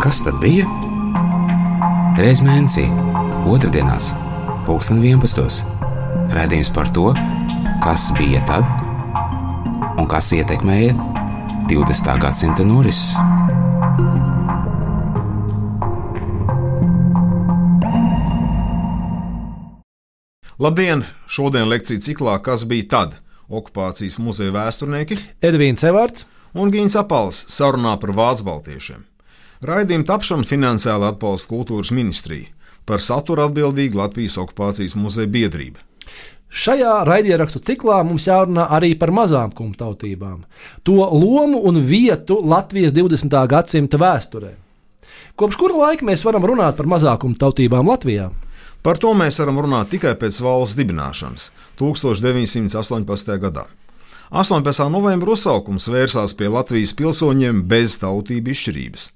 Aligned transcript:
Kas 0.00 0.22
tad 0.24 0.38
bija? 0.40 0.64
Reiz 2.16 2.40
mēnesī, 2.40 2.86
otrdienās, 3.52 4.06
pulksten 4.64 5.02
11. 5.04 5.58
Radījums 6.32 6.70
par 6.72 6.88
to, 6.96 7.10
kas 7.84 8.06
bija 8.16 8.40
tad 8.48 8.70
un 10.00 10.08
kas 10.08 10.30
ietekmēja 10.38 10.94
20. 11.68 12.08
gadsimta 12.22 12.64
norises. 12.64 13.12
Labdien! 20.56 21.04
Šodien 21.28 21.68
lekciju 21.68 22.00
ciklā 22.08 22.38
Kas 22.40 22.64
bija 22.64 22.88
tad? 22.96 23.20
Okupācijas 23.52 24.16
muzeja 24.16 24.56
vēsturnieki 24.56 25.20
Edvīns 25.44 25.84
Evārds. 25.84 26.24
un 26.54 26.72
Gīns 26.72 26.96
Apals 26.96 27.44
sarunā 27.52 27.98
par 28.00 28.16
Vācu 28.16 28.48
baltiešiem. 28.48 29.04
Raidījuma 29.60 30.06
tapšanu 30.08 30.46
finansiāli 30.48 31.04
atbalsta 31.04 31.50
kultūras 31.50 31.90
ministrija, 31.92 32.48
par 32.88 33.02
saturu 33.04 33.42
atbildīga 33.44 33.98
Latvijas 34.06 34.38
okupācijas 34.40 34.94
muzeja 34.96 35.28
biedrība. 35.28 35.82
Šajā 36.48 36.94
raidierakstu 37.04 37.60
ciklā 37.68 37.98
mums 38.08 38.24
jārunā 38.24 38.64
arī 38.72 38.94
par 38.96 39.12
mazām 39.12 39.52
kumtautībām, 39.52 40.46
to 40.82 40.96
lomu 40.96 41.60
un 41.68 41.82
vietu 41.84 42.38
Latvijas 42.40 42.96
20. 42.96 43.36
gadsimta 43.52 44.00
vēsturē. 44.00 44.54
Kopš 45.36 45.60
kura 45.60 45.76
laika 45.84 46.08
mēs 46.08 46.24
varam 46.24 46.48
runāt 46.48 46.80
par 46.80 46.88
mazākumu 46.88 47.36
tautībām 47.36 47.92
Latvijā? 47.92 48.30
Par 48.80 48.96
to 48.96 49.12
mēs 49.12 49.44
varam 49.44 49.60
runāt 49.60 49.92
tikai 49.92 50.16
pēc 50.16 50.40
valsts 50.40 50.80
dibināšanas 50.80 51.50
1918. 51.76 53.36
gadā. 53.44 53.68
18. 54.32 54.88
novembra 54.88 55.36
uzsaukums 55.36 55.92
vērsās 55.92 56.32
pie 56.32 56.48
Latvijas 56.48 56.96
pilsoņiem 56.96 57.60
bez 57.68 58.00
tautību 58.00 58.56
izšķirības. 58.56 59.10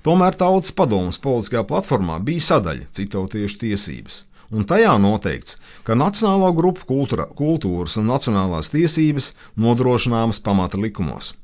Tomēr 0.00 0.32
tautas 0.32 0.72
padomus 0.72 1.18
politiskajā 1.20 1.60
platformā 1.68 2.14
bija 2.24 2.40
sadaļa 2.46 2.86
citautiešu 2.96 3.58
tiesības, 3.60 4.22
un 4.48 4.64
tajā 4.64 4.94
noteikts, 4.96 5.58
ka 5.84 5.92
nacionālo 5.92 6.48
grupu 6.56 6.86
kultūra, 6.88 7.26
kultūras 7.36 7.98
un 8.00 8.08
nacionālās 8.08 8.72
tiesības 8.72 9.34
nodrošināmas 9.60 10.40
pamata 10.40 10.80
likumos. 10.80 11.34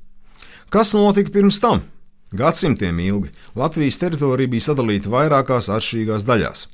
Kas 0.73 0.95
notika 0.97 1.35
pirms 1.35 1.61
tam? 1.61 1.85
Gadsimtiem 2.33 2.97
ilgi 3.05 3.35
Latvijas 3.55 4.01
teritorija 4.01 4.51
bija 4.51 4.71
sadalīta 4.71 5.13
vairākās 5.13 5.69
atšķirīgās 5.77 6.25
daļās. 6.27 6.65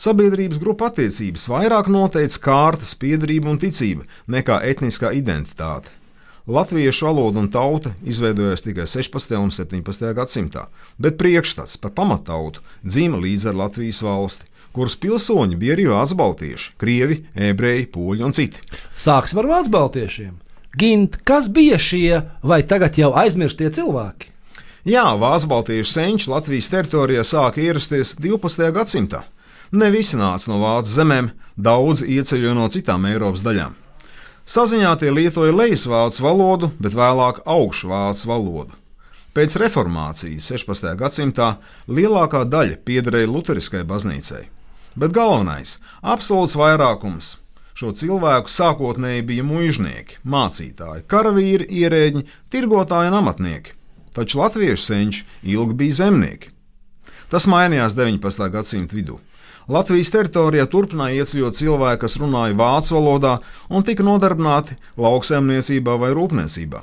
Sabiedrības 0.00 0.58
grupu 0.58 0.88
attiecības 0.88 1.46
vairāk 1.52 1.88
noteica 1.92 2.42
kārtas, 2.42 2.96
piedarība 2.98 3.52
un 3.54 3.62
ticība 3.62 4.06
nekā 4.26 4.58
etniskā 4.66 5.14
identitāte. 5.14 5.94
Latviešu 6.50 7.06
valoda 7.06 7.38
un 7.38 7.46
tauta 7.46 7.92
izveidojās 8.02 8.64
tikai 8.64 8.82
16. 8.90 9.36
un 9.38 9.52
17. 9.54 10.08
gadsimtā, 10.18 10.64
bet 10.98 11.14
priekšstats 11.20 11.76
par 11.78 11.92
pamattautu 11.94 12.64
dzima 12.82 13.20
līdz 13.22 13.52
ar 13.52 13.58
Latvijas 13.60 14.00
valsti, 14.02 14.48
kuras 14.74 14.96
pilsoņi 14.98 15.58
bija 15.60 15.76
arī 15.76 15.84
vācu 15.92 16.16
baltieši, 16.18 16.72
krievi, 16.82 17.20
ebreji, 17.38 17.86
poļi 17.94 18.26
un 18.26 18.34
citi. 18.34 18.64
Sāksim 18.98 19.38
ar 19.44 19.46
vācu 19.52 19.70
baltiešiem. 19.76 20.32
Gint, 20.74 21.20
kas 21.22 21.46
bija 21.54 21.78
šie 21.78 22.24
vai 22.42 22.64
tagad 22.66 22.98
jau 22.98 23.12
aizmirstie 23.22 23.70
cilvēki? 23.70 24.32
Jā, 24.90 25.06
vācu 25.22 25.52
baltiešu 25.52 25.92
senči 25.92 26.32
Latvijas 26.32 26.72
teritorijā 26.72 27.22
sāka 27.30 27.62
ierasties 27.62 28.16
12. 28.18 28.72
gadsimtā. 28.74 29.22
Ne 29.70 29.92
visi 29.94 30.18
nāca 30.18 30.50
no 30.50 30.58
vācu 30.64 30.90
zemēm, 30.98 31.30
daudz 31.54 32.02
ieceļoja 32.02 32.58
no 32.58 32.66
citām 32.74 33.06
Eiropas 33.06 33.46
daļām. 33.46 33.78
Saziņā 34.50 34.96
tie 34.98 35.12
lietoja 35.14 35.52
lejasvācu 35.54 36.24
valodu, 36.24 36.68
bet 36.82 36.96
vēlāk 36.98 37.36
augšvācu 37.46 38.26
valodu. 38.26 38.74
Pēc 39.30 39.54
reformācijas 39.62 40.48
16. 40.50 40.88
gadsimtā 40.98 41.52
lielākā 41.86 42.40
daļa 42.50 42.80
piederēja 42.82 43.28
Lutheriskajai 43.30 43.86
baznīcai, 43.86 44.40
bet 44.98 45.14
galvenais- 45.14 45.76
absolūts 46.14 46.58
vairākums 46.58 47.36
šo 47.78 47.92
cilvēku 47.94 48.50
sākotnēji 48.50 49.26
bija 49.30 49.46
muiznieki, 49.46 50.18
mācītāji, 50.26 51.06
karavīri, 51.06 51.70
ierēģi, 51.70 52.26
tirgotāji 52.50 53.14
un 53.14 53.20
amatnieki, 53.22 53.78
taču 54.12 54.42
latviešu 54.42 54.82
senči 54.82 55.24
ilgi 55.44 55.74
bija 55.74 55.94
zemnieki. 56.02 56.50
Tas 57.30 57.46
mainījās 57.46 57.94
19. 57.94 58.50
gadsimta 58.50 58.98
vidū. 58.98 59.20
Latvijas 59.70 60.08
teritorijā 60.10 60.64
turpināja 60.66 61.22
ieceļot 61.22 61.54
cilvēki, 61.54 62.00
kas 62.02 62.16
runāja 62.18 62.56
vācu 62.58 62.96
valodā 62.96 63.36
un 63.70 63.84
tika 63.86 64.02
nodarbināti 64.02 64.74
lauksaimniecībā 64.98 65.94
vai 66.00 66.08
rūpniecībā. 66.16 66.80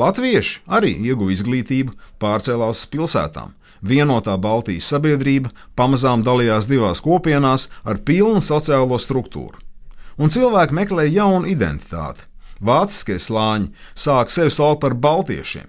Latvieši 0.00 0.62
arī 0.78 0.94
ieguva 1.10 1.34
izglītību, 1.34 1.92
pārcēlās 2.22 2.80
uz 2.80 2.88
pilsētām. 2.94 3.52
Vienotā 3.84 4.38
Baltijas 4.40 4.88
sabiedrība 4.94 5.52
pamazām 5.76 6.24
dalījās 6.24 6.70
divās 6.70 7.04
kopienās 7.04 7.68
ar 7.84 8.00
pilnu 8.00 8.40
sociālo 8.40 8.96
struktūru. 8.96 9.60
Un 10.16 10.32
cilvēki 10.32 10.72
meklēja 10.72 11.18
jaunu 11.20 11.52
identitāti. 11.52 12.24
Vāciskie 12.64 13.18
slāņi 13.20 13.74
sāk 13.92 14.32
sevi 14.32 14.56
saukt 14.56 14.80
par 14.86 14.96
baltiešiem, 14.96 15.68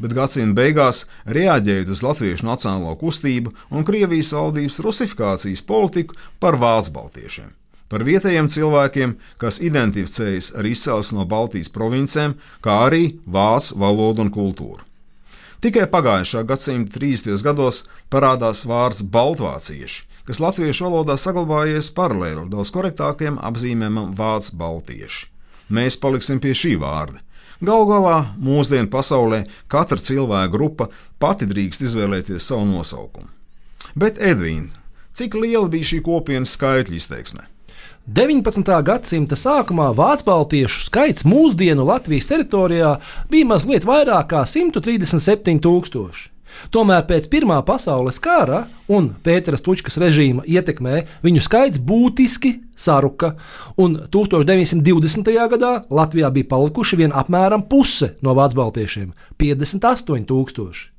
bet 0.00 0.16
gadsimta 0.16 0.56
beigās, 0.56 1.04
reaģējot 1.28 1.92
uz 1.92 2.02
latviešu 2.04 2.48
nacionālo 2.48 2.96
kustību 3.00 3.54
un 3.70 3.86
Krievijas 3.86 4.32
valdības 4.36 4.80
rusifikācijas 4.84 5.64
politiku 5.66 6.16
par 6.40 6.58
vācu 6.60 6.94
baltiešiem, 6.96 7.54
par 7.92 8.04
vietējiem 8.08 8.48
cilvēkiem, 8.50 9.16
kas 9.40 9.60
identificējas 9.60 10.52
ar 10.56 10.68
izcelsmi 10.68 11.20
no 11.20 11.26
Baltijas 11.28 11.72
provincēm, 11.74 12.38
kā 12.64 12.84
arī 12.88 13.04
vācu 13.26 13.80
valodu 13.80 14.26
un 14.26 14.32
kultūru. 14.34 14.86
Tikai 15.60 15.84
pagājušā 15.92 16.46
gadsimta 16.48 16.96
30. 16.96 17.42
gados 17.44 17.82
parādās 18.08 18.62
vārds 18.64 19.02
baltvācieši, 19.04 20.06
kas 20.24 20.40
latviešu 20.40 20.86
valodā 20.86 21.18
saglabājies 21.20 21.90
paralēli 21.92 22.46
daudz 22.48 22.72
korektākiem 22.72 23.36
apzīmējumam 23.44 24.14
vācu 24.16 24.56
baltieši. 24.56 25.26
Mēs 25.70 25.98
paliksim 26.00 26.40
pie 26.40 26.54
šī 26.56 26.78
vārda. 26.80 27.20
Galu 27.60 27.84
galā 27.90 28.16
mūsdienu 28.40 28.88
pasaulē 28.88 29.42
katra 29.68 30.00
cilvēka 30.00 30.48
grupa 30.52 30.88
pati 31.20 31.44
drīkst 31.48 31.84
izvēlēties 31.84 32.46
savu 32.48 32.64
nosaukumu. 32.70 33.28
Bet, 33.92 34.16
Edvīna, 34.16 34.72
cik 35.12 35.36
liela 35.36 35.68
bija 35.68 35.90
šī 35.92 36.00
kopienas 36.06 36.54
skaitļa 36.56 36.96
izteiksme? 36.96 37.44
19. 38.08 38.64
gadsimta 38.82 39.36
sākumā 39.36 39.90
vācu 39.94 40.64
skaits 40.72 41.26
mūsdienu 41.28 41.84
Latvijas 41.84 42.26
teritorijā 42.30 42.94
bija 43.30 43.46
mazliet 43.52 43.84
vairāk 43.84 44.32
kā 44.32 44.40
137,000. 44.48 46.30
Tomēr 46.70 47.06
pēc 47.08 47.28
Pirmā 47.32 47.60
pasaules 47.66 48.20
kara 48.22 48.66
un 48.88 49.10
Pētera 49.24 49.58
Stučkas 49.60 49.98
režīma 50.00 50.44
ietekmē 50.46 51.04
viņu 51.24 51.42
skaits 51.46 51.80
būtiski 51.82 52.56
saruka, 52.80 53.34
un 53.76 53.98
1920. 54.12 55.34
gadā 55.52 55.74
Latvijā 55.90 56.30
bija 56.32 56.48
palikuši 56.54 57.02
vien 57.02 57.12
apmēram 57.12 57.66
puse 57.68 58.14
no 58.22 58.34
vācu 58.38 58.62
baltiešiem- 58.62 59.12
58,000. 59.40 60.90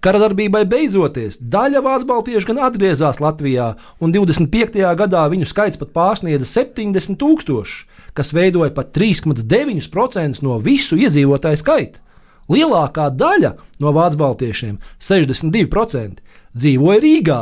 Kara 0.00 0.20
darbībai 0.22 0.64
beidzoties, 0.68 1.36
daļa 1.40 1.82
vācu 1.84 2.08
baltiešu 2.08 2.46
gan 2.46 2.62
atgriezās 2.70 3.20
Latvijā, 3.20 3.74
un 4.00 4.12
25. 4.12 4.94
gadā 4.96 5.26
viņu 5.32 5.48
skaits 5.50 5.80
pat 5.80 5.92
pārsniedza 5.96 6.46
70,000, 6.46 7.84
kas 8.14 8.32
veidoja 8.32 8.72
pat 8.74 8.92
3,9% 8.96 10.42
no 10.42 10.58
visu 10.58 10.96
iedzīvotāju 10.96 11.60
skaita. 11.60 12.05
Lielākā 12.52 13.10
daļa 13.10 13.52
no 13.82 13.92
vācu 13.96 14.20
baltiešiem, 14.20 14.78
62%, 15.02 16.22
dzīvoja 16.56 17.02
Rīgā, 17.02 17.40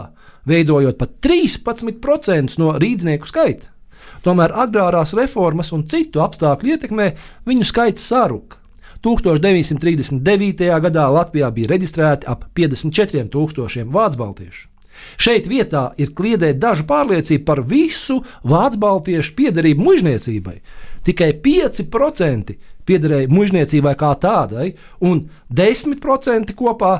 veidojot 0.49 0.99
pat 1.01 1.17
13% 1.25 2.59
no 2.61 2.75
rīznieku 2.81 3.29
skaita. 3.29 3.71
Tomēr 4.25 4.55
agrārās 4.65 5.13
reformas 5.17 5.73
un 5.77 5.85
citu 5.89 6.23
apstākļu 6.25 6.77
ietekmē 6.77 7.11
viņu 7.49 7.67
skaits 7.69 8.07
saruka. 8.09 8.61
1939. 9.05 10.71
gadā 10.81 11.09
Latvijā 11.13 11.51
bija 11.53 11.75
reģistrēti 11.75 12.29
ap 12.31 12.47
54,000 12.57 13.93
vācu 13.93 14.21
baltiešu. 14.23 14.71
Šeit 15.21 15.49
vietā 15.51 15.89
ir 16.01 16.15
kliedēt 16.17 16.61
dažu 16.63 16.87
pārliecību 16.89 17.45
par 17.45 17.61
visu 17.69 18.21
vācu 18.47 18.81
baltiešu 18.81 19.35
piedarību 19.37 19.85
mužniecībai. 19.85 20.57
Tikai 21.05 21.33
5% 21.45 22.55
piederēja 22.89 23.31
mužniecībai 23.33 23.95
kā 24.01 24.13
tādai, 24.21 24.73
un 25.05 25.27
10% 25.53 26.55
kopā 26.57 26.95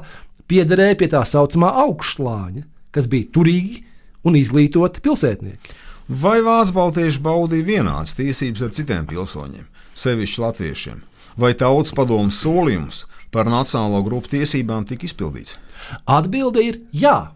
piederēja 0.51 0.99
pie 1.01 1.09
tā 1.13 1.23
saucamā 1.29 1.73
augšslāņa, 1.85 2.65
kas 2.95 3.09
bija 3.11 3.31
turīgi 3.35 3.83
un 4.25 4.37
izglītoti 4.39 5.03
pilsētnieki. 5.05 5.81
Vai 6.09 6.39
vācu 6.45 6.77
baltieši 6.77 7.21
baudīja 7.25 7.65
vienādas 7.65 8.13
tiesības 8.19 8.67
ar 8.67 8.73
citiem 8.77 9.07
pilsoņiem, 9.09 9.65
sevišķi 9.97 10.43
latviešiem, 10.43 10.99
vai 11.41 11.55
tautas 11.57 11.95
padomus 11.97 12.43
solījums 12.45 13.05
par 13.33 13.49
nacionālo 13.49 14.03
grupu 14.05 14.35
tiesībām 14.37 14.85
tika 14.89 15.09
izpildīts? 15.09 15.57
Atbilde 16.05 16.61
ir 16.65 16.83
jā. 16.93 17.33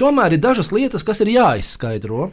Tomēr 0.00 0.34
ir 0.34 0.40
dažas 0.42 0.72
lietas, 0.72 1.04
kas 1.04 1.20
ir 1.20 1.34
jāizskaidro. 1.34 2.30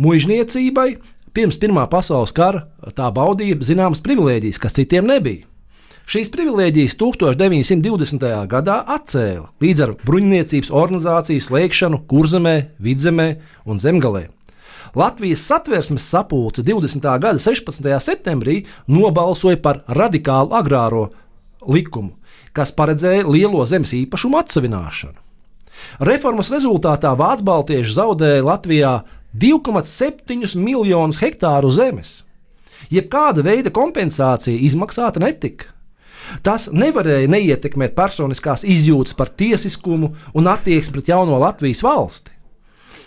Mūžniecībai 0.00 0.88
pirms 1.36 1.58
Pirmā 1.60 1.86
pasaules 1.90 2.34
kara 2.36 2.66
tā 2.96 3.08
baudīja 3.14 3.58
zināmas 3.64 4.02
privilēģijas, 4.04 4.60
kas 4.62 4.76
citiem 4.76 5.08
nebija. 5.08 5.46
Šīs 6.08 6.32
privilēģijas 6.34 6.96
1920. 6.98 8.24
gadā 8.50 8.80
atcēla 8.90 9.46
līdz 9.62 9.82
ar 9.84 9.92
bruņniecības 10.02 10.72
organizāciju 10.74 11.44
slēgšanu 11.44 12.02
Kurzemē, 12.10 12.56
Vidzemē 12.82 13.28
un 13.64 13.78
Zemgalē. 13.78 14.26
Latvijas 14.98 15.46
satversmes 15.46 16.04
sapulce 16.04 16.62
20. 16.66 17.06
gada 17.22 17.38
16. 17.38 17.86
septembrī 18.02 18.64
nobalsoja 18.90 19.56
par 19.62 19.84
radikālu 19.88 20.52
agrāro 20.58 21.06
likumu, 21.64 22.18
kas 22.52 22.74
paredzēja 22.76 23.24
lielo 23.24 23.64
zemes 23.64 23.94
īpašumu 23.96 24.42
atsevināšanu. 24.42 25.16
Reformas 26.04 26.50
rezultātā 26.52 27.14
Vācu 27.16 27.46
baltieši 27.46 27.94
zaudēja 27.96 28.44
Latvijā 28.44 28.92
2,7 29.32 30.56
miljonus 30.60 31.20
hektāru 31.22 31.70
zemes. 31.72 32.20
Jebkāda 32.92 33.44
veida 33.46 33.70
kompensācija 33.72 34.58
izmaksāta 34.66 35.22
netika. 35.22 35.70
Tas 36.44 36.68
nevarēja 36.70 37.30
neietekmēt 37.32 37.96
personiskās 37.96 38.62
izjūtas 38.68 39.16
par 39.16 39.32
tiesiskumu 39.32 40.12
un 40.34 40.52
attieksmi 40.52 40.98
pret 40.98 41.10
jauno 41.14 41.40
Latvijas 41.42 41.82
valsti. 41.82 42.30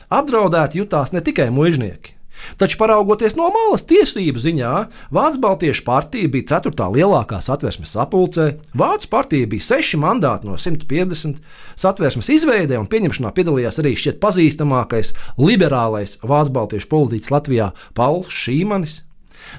Apdraudēti 0.10 0.82
jutās 0.82 1.14
ne 1.14 1.22
tikai 1.22 1.48
mužnieki. 1.54 2.15
Taču, 2.60 2.78
paraugoties 2.80 3.36
no 3.40 3.48
malas 3.54 3.86
tiesību 3.90 4.42
ziņā, 4.42 4.74
Vācu 5.16 5.42
Baltiešu 5.44 5.86
partija 5.88 6.32
bija 6.32 6.50
ceturtā 6.54 6.88
lielākā 6.94 7.42
satversmes 7.44 7.96
sapulcē, 7.96 8.48
Vācu 8.78 9.10
partija 9.12 9.50
bija 9.52 9.68
seši 9.70 10.00
mandāti 10.02 10.50
no 10.50 10.58
150. 10.60 11.42
Satversmes 11.80 12.32
izveidē 12.36 12.80
un 12.80 12.90
pieņemšanā 12.92 13.34
piedalījās 13.36 13.82
arī 13.84 13.96
šķiet 14.00 14.22
pazīstamākais 14.24 15.14
liberālais 15.42 16.20
Vācu 16.24 16.56
Baltiešu 16.60 16.92
politiķis 16.92 17.34
Latvijā 17.34 17.72
Pauls 17.98 18.32
Šīmanis. 18.44 19.02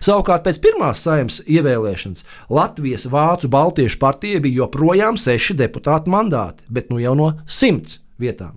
Savukārt 0.02 0.44
pēc 0.46 0.58
pirmās 0.64 1.02
saimnes 1.06 1.40
ievēlēšanas 1.46 2.26
Latvijas 2.52 3.06
Vācu 3.12 3.50
Baltiešu 3.52 4.00
partija 4.02 4.42
bija 4.42 4.64
joprojām 4.64 5.18
seši 5.20 5.58
deputātu 5.62 6.12
mandāti, 6.12 6.66
bet 6.68 6.90
nu 6.90 7.00
jau 7.02 7.14
no 7.18 7.32
simts 7.46 8.00
vietām. 8.20 8.56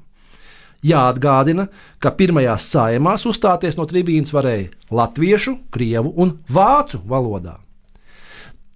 Jāatgādina, 0.86 1.68
ka 2.00 2.14
pirmajās 2.16 2.70
saimās 2.72 3.26
uzstāties 3.28 3.76
no 3.76 3.88
tribīnas 3.90 4.32
varēja 4.32 4.70
latviešu, 4.96 5.58
krievu 5.76 6.14
un 6.16 6.38
vācu 6.48 7.02
valodā. 7.08 7.58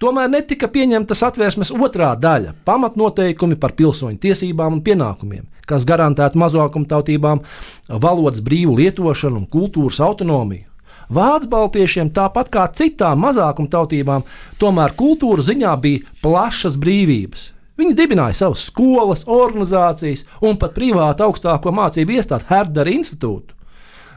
Tomēr 0.03 0.27
netika 0.27 0.67
pieņemta 0.67 1.15
satvērsmes 1.15 1.69
otrā 1.71 2.09
daļa- 2.19 2.57
pamatnoteikumi 2.67 3.55
par 3.55 3.71
pilsoņu 3.71 4.19
tiesībām 4.19 4.73
un 4.73 4.81
pienākumiem, 4.81 5.45
kas 5.65 5.85
garantētu 5.85 6.35
mazākumtautībām 6.43 7.39
valodas 7.87 8.41
brīvu 8.41 8.75
lietošanu 8.81 9.37
un 9.37 9.47
kultūras 9.47 10.01
autonomiju. 10.03 10.65
Vācu 11.09 11.47
baltiešiem, 11.47 12.09
tāpat 12.11 12.49
kā 12.49 12.67
citām 12.73 13.23
mazākumtautībām, 13.23 14.23
tomēr 14.59 14.91
kultūra 14.91 15.39
ziņā 15.39 15.79
bija 15.79 16.03
plašas 16.21 16.75
brīvības. 16.75 17.52
Viņi 17.79 17.95
dibināja 17.97 18.37
savas 18.37 18.67
skolas, 18.67 19.23
organizācijas 19.25 20.27
un 20.45 20.59
pat 20.61 20.75
privātu 20.75 21.25
augstāko 21.25 21.73
mācību 21.73 22.19
iestādi 22.19 22.45
Herdera 22.51 22.93
institūtu. 22.93 23.55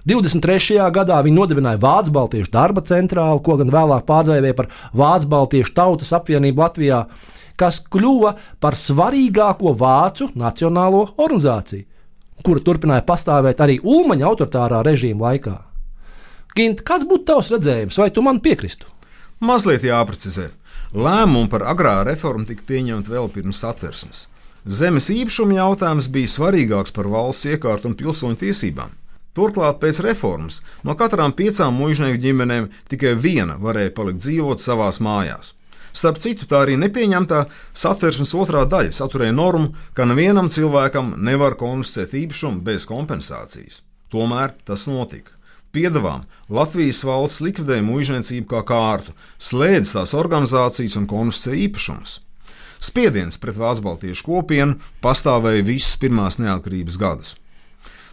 23. 0.07 0.77
gadā 0.95 1.17
viņi 1.25 1.35
nodibināja 1.35 1.81
Vācu 1.83 2.13
Baltiešu 2.15 2.53
darba 2.55 2.85
centrālu, 2.87 3.41
ko 3.43 3.57
gan 3.59 3.73
vēlāk 3.75 4.05
pārdēvēja 4.07 4.55
par 4.59 4.69
Vācu 4.95 5.31
Baltiešu 5.33 5.73
tautas 5.75 6.13
apvienību 6.15 6.63
Latvijā, 6.63 7.01
kas 7.59 7.81
kļuva 7.91 8.37
par 8.63 8.77
svarīgāko 8.79 9.73
vācu 9.81 10.29
nacionālo 10.39 11.07
organizāciju, 11.17 11.89
kura 12.47 12.63
turpināja 12.63 13.07
pastāvēt 13.09 13.65
arī 13.65 13.81
Ulmaņa 13.83 14.29
autoritārā 14.31 14.85
režīma 14.87 15.31
laikā. 15.31 15.57
Gint, 16.57 16.85
kāds 16.87 17.09
būtu 17.09 17.27
tavs 17.33 17.51
redzējums, 17.53 17.99
vai 17.99 18.13
tu 18.13 18.23
man 18.25 18.39
piekristu? 18.45 18.87
Mazliet 19.41 19.83
jāprecizē. 19.85 20.53
Lēmumu 20.95 21.51
par 21.51 21.65
agrā 21.67 22.05
reformu 22.07 22.47
tika 22.47 22.63
pieņemta 22.69 23.11
vēl 23.11 23.29
pirms 23.35 23.59
satversmes. 23.65 24.27
Zemes 24.67 25.11
īpašuma 25.11 25.59
jautājums 25.59 26.09
bija 26.11 26.31
svarīgāks 26.31 26.95
par 26.95 27.09
valsts 27.11 27.47
iekārtu 27.51 27.91
un 27.91 27.99
pilsoņu 27.99 28.39
tiesībām. 28.41 28.95
Turklāt 29.37 29.79
pēc 29.83 30.01
reformas 30.07 30.63
no 30.87 30.95
katrām 30.97 31.35
piecām 31.37 31.77
mužnieku 31.77 32.23
ģimenēm 32.23 32.71
tikai 32.91 33.13
viena 33.15 33.59
varēja 33.61 33.93
palikt 33.99 34.23
dzīvot 34.25 34.63
savās 34.63 35.03
mājās. 35.03 35.53
Starp 35.97 36.19
citu, 36.21 36.49
tā 36.49 36.63
arī 36.65 36.75
nepieņemtā 36.81 37.45
satversmes 37.77 38.35
otrā 38.37 38.65
daļa 38.69 38.93
saturēja 38.97 39.37
normu, 39.37 39.73
ka 39.97 40.09
nevienam 40.09 40.51
cilvēkam 40.53 41.15
nevar 41.25 41.57
konfiscēt 41.61 42.17
īpašumu 42.25 42.61
bez 42.65 42.89
kompensācijas. 42.89 43.83
Tomēr 44.13 44.55
tas 44.65 44.87
notika 44.91 45.36
piedevām 45.77 46.25
Latvijas 46.49 47.03
valsts 47.05 47.45
likvidēja 47.45 47.85
mužniecību 47.85 48.49
kā 48.51 48.63
kārtu, 48.67 49.13
slēdz 49.39 49.97
tās 49.99 50.15
organizācijas 50.17 50.97
un 51.01 51.09
konfiscēja 51.11 51.63
īpašumus. 51.67 52.21
Spiediens 52.83 53.39
pret 53.41 53.57
Vācu 53.57 53.85
Baltiešu 53.87 54.27
kopienu 54.27 54.81
pastāvēja 55.05 55.65
visus 55.67 55.97
pirmās 56.01 56.41
neatkarības 56.41 56.99
gadus. 57.01 57.37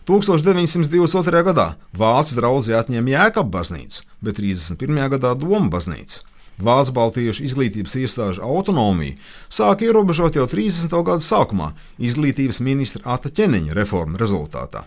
1922. 0.07 1.43
gadā 1.47 1.67
Vācijas 1.95 2.39
draugi 2.39 2.75
atņēma 2.75 3.13
Jēkabu 3.13 3.53
baznīcu, 3.53 4.03
bet 4.23 4.39
31. 4.39 5.03
gadā 5.15 5.33
Doma 5.39 5.69
baznīcu. 5.71 6.23
Vācu 6.63 6.93
Baltiešu 6.93 7.45
izglītības 7.47 7.95
iestāžu 7.97 8.43
autonomiju 8.45 9.15
sāka 9.49 9.87
ierobežot 9.87 10.37
jau 10.37 10.45
30. 10.49 10.91
gada 11.07 11.23
sākumā 11.23 11.71
izglītības 11.97 12.61
ministra 12.61 13.15
Ata 13.15 13.31
ķeneņa 13.33 13.73
reformu 13.73 14.19
rezultātā. 14.21 14.83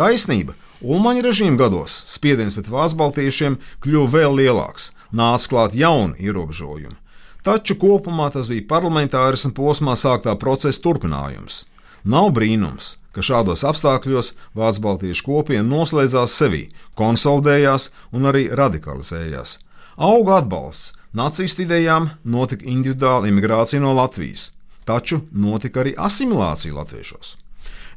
Taisnība, 0.00 0.54
Ulmaņa 0.82 1.20
režīma 1.22 1.60
gados 1.60 1.94
spiediens 2.10 2.56
pret 2.56 2.66
Vācu-Baltiešiem 2.72 3.58
kļuva 3.84 4.08
vēl 4.16 4.38
lielāks, 4.40 4.88
nāca 5.14 5.50
klāt 5.52 5.76
jauni 5.78 6.16
ierobežojumi. 6.18 6.96
Taču 7.46 7.76
kopumā 7.78 8.30
tas 8.34 8.48
bija 8.50 8.64
parlamentārisma 8.70 9.52
posmā 9.54 9.94
sāktā 9.98 10.34
procesa 10.38 10.82
turpinājums. 10.82 11.66
Nav 12.02 12.32
brīnums, 12.34 12.96
ka 13.14 13.22
šādos 13.22 13.62
apstākļos 13.68 14.32
Vācu-Baltiešu 14.58 15.26
kopiena 15.28 15.66
noslēdzās 15.68 16.34
sevī, 16.40 16.64
konsolidējās 16.98 17.90
un 18.16 18.30
arī 18.32 18.48
radikalizējās. 18.50 19.58
Auga 20.02 20.40
atbalsts 20.40 20.96
nacistu 21.12 21.66
idejām, 21.66 22.10
notika 22.24 22.66
individuāla 22.66 23.28
imigrācija 23.30 23.82
no 23.84 23.92
Latvijas, 23.94 24.48
taču 24.88 25.20
notika 25.30 25.84
arī 25.84 25.94
asimilācija 25.94 26.74
latviešos. 26.80 27.36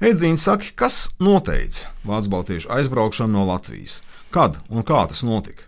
Edvīns 0.04 0.44
saka, 0.44 0.74
kas 0.76 1.16
noteica 1.24 1.94
Vācu 2.06 2.34
baltiešu 2.34 2.72
aizbraukšanu 2.76 3.38
no 3.38 3.46
Latvijas? 3.48 4.02
Kad 4.32 4.60
un 4.70 4.84
kā 4.84 5.06
tas 5.08 5.24
notika? 5.24 5.64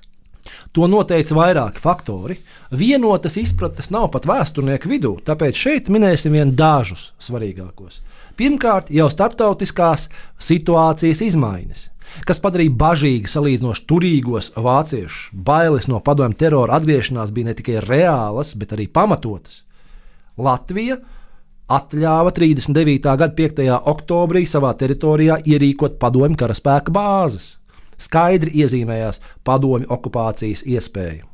To 0.75 0.87
noteica 0.87 1.35
vairāki 1.35 1.81
faktori. 1.83 2.37
Vienotas 2.71 3.37
izpratnes 3.39 3.89
nav 3.93 4.09
pat 4.13 4.27
vēsturnieku 4.27 4.91
vidū, 4.91 5.13
tāpēc 5.25 5.59
šeit 5.59 5.91
minēsim 5.91 6.35
vien 6.35 6.53
dažus 6.55 7.11
svarīgākos. 7.23 8.01
Pirmkārt, 8.37 8.91
jau 8.93 9.07
starptautiskās 9.09 10.07
situācijas 10.49 11.23
izmaiņas, 11.25 11.85
kas 12.27 12.41
padarīja 12.43 12.75
bažīgi 12.77 13.31
salīdzinoši 13.31 13.85
turīgos 13.89 14.51
vāciešus. 14.53 15.31
Bailes 15.33 15.87
no 15.89 16.01
padomju 16.03 16.37
terora 16.43 16.77
atgriešanās 16.77 17.33
bija 17.33 17.49
ne 17.49 17.55
tikai 17.57 17.79
reālas, 17.87 18.53
bet 18.59 18.75
arī 18.77 18.85
pamatotas. 18.91 19.63
Latvija 20.37 20.99
atļāva 21.67 22.31
39. 22.31 23.03
gada 23.19 23.33
5. 23.35 23.63
oktobrī 23.91 24.45
savā 24.47 24.71
teritorijā 24.79 25.41
ierīkot 25.43 25.97
padomju 25.99 26.39
karaspēka 26.39 26.93
bāzes. 26.95 27.55
Skaidri 27.99 28.53
iezīmējās 28.61 29.19
padomju 29.47 29.89
okupācijas 29.91 30.63
iespēja. 30.63 31.25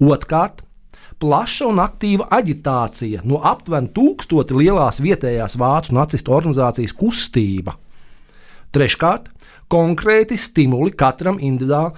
Otrkārt, 0.00 0.62
plaša 1.20 1.68
un 1.68 1.82
aktīva 1.84 2.30
aģitācija 2.32 3.24
no 3.28 3.42
aptuveni 3.44 3.92
tūkstoti 3.94 4.56
lielās 4.56 5.02
vietējās 5.04 5.58
vācu 5.60 5.96
nacistu 5.98 6.32
organizācijas 6.32 6.96
kustība. 6.96 7.76
Treškārt, 8.74 9.28
konkrēti 9.70 10.38
stimuli 10.40 10.94
katram 10.96 11.36
individuāli 11.42 11.92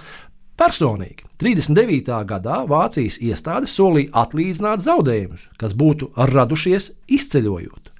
personīgi. 0.57 1.25
39. 1.41 2.17
gadā 2.27 2.63
Vācijas 2.69 3.19
iestādes 3.21 3.75
solīja 3.77 4.13
atlīdzināt 4.23 4.83
zaudējumus, 4.85 5.45
kas 5.61 5.75
būtu 5.77 6.11
radušies 6.17 6.91
izceļojot. 7.13 7.91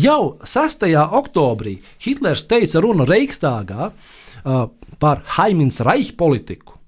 Jau 0.00 0.38
6. 0.46 0.86
oktobrī 1.20 1.80
Hitlers 2.04 2.46
teica 2.48 2.80
runu 2.80 3.04
Reichstāgā 3.08 3.90
uh, 3.90 4.66
par 5.02 5.22
Haimins 5.36 5.80
Reich 5.84 6.14
politiku, 6.16 6.78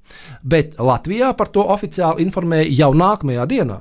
bet 0.42 0.78
Latvijā 0.78 1.32
par 1.36 1.50
to 1.52 1.66
oficiāli 1.74 2.24
informēja 2.24 2.70
jau 2.78 2.92
nākamajā 2.94 3.48
dienā. 3.50 3.80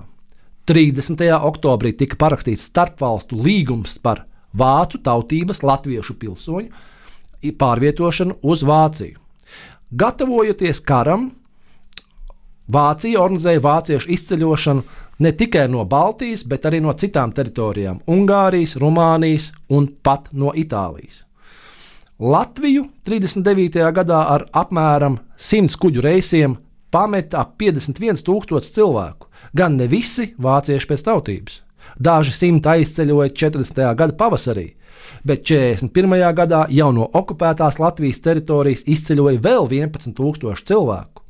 30. 0.69 1.23
oktobrī 1.41 1.93
tika 1.97 2.17
parakstīts 2.21 2.67
starpvalstu 2.69 3.39
līgums 3.41 3.97
par 4.01 4.25
vācu 4.57 4.99
tautības 5.03 5.63
latviešu 5.63 6.15
pilsoņu 6.21 7.51
pārvietošanu 7.57 8.37
uz 8.45 8.61
Vāciju. 8.67 9.17
Gatavojoties 9.91 10.79
karam, 10.87 11.31
Vācija 12.71 13.19
organizēja 13.19 13.59
vāciešu 13.59 14.07
izceļošanu 14.15 14.83
ne 15.19 15.31
tikai 15.35 15.65
no 15.67 15.83
Baltijas, 15.83 16.45
bet 16.47 16.63
arī 16.69 16.79
no 16.79 16.93
citām 16.95 17.33
teritorijām- 17.35 17.99
Ungārijas, 18.15 18.77
Rumānijas 18.79 19.51
un 19.69 19.89
pat 20.03 20.29
no 20.31 20.53
Itālijas. 20.55 21.25
Latviju 22.19 22.85
39. 23.03 23.91
gadā 23.91 24.21
ar 24.29 24.45
apmēram 24.53 25.19
100 25.37 25.75
kuģu 25.75 26.01
reisiem 26.01 26.57
pameta 26.91 27.41
ap 27.41 27.57
51,000 27.57 28.71
cilvēku, 28.71 29.27
gan 29.53 29.75
ne 29.75 29.87
visi 29.87 30.33
vācieši 30.39 30.87
pēc 30.87 31.03
tautības. 31.03 31.61
Daži 31.99 32.31
simti 32.31 32.69
aizceļoja 32.69 33.33
40. 33.33 33.95
gada 33.95 34.13
pavasarī, 34.13 34.73
bet 35.27 35.43
41. 35.47 36.17
gadā 36.37 36.65
jau 36.73 36.91
no 36.95 37.07
okupētās 37.07 37.79
Latvijas 37.81 38.21
teritorijas 38.25 38.85
izceļoja 38.85 39.43
vēl 39.43 39.69
11,000 39.69 40.65
cilvēku. 40.71 41.23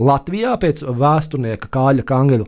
Latvijā 0.00 0.56
pēc 0.60 0.84
vēsturnieka 0.86 1.68
Kāļa 1.72 2.06
Kangela 2.08 2.46